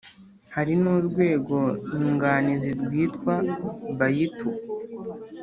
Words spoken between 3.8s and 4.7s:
Bayitu